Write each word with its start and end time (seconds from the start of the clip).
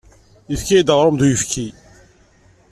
Yefka-iyi-d 0.49 0.93
aɣrum 0.93 1.17
d 1.19 1.23
uyefki. 1.25 1.67